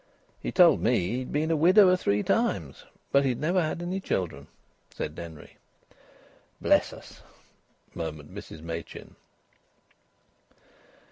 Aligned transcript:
"He 0.41 0.51
told 0.51 0.81
me 0.81 1.09
he'd 1.09 1.31
been 1.31 1.51
a 1.51 1.55
widower 1.55 1.95
three 1.95 2.23
times, 2.23 2.85
but 3.11 3.23
he'd 3.23 3.39
never 3.39 3.61
had 3.61 3.83
any 3.83 3.99
children," 3.99 4.47
said 4.89 5.13
Denry. 5.13 5.57
"Bless 6.59 6.91
us!" 6.91 7.21
murmured 7.93 8.29
Mrs 8.29 8.63
Machin. 8.63 9.15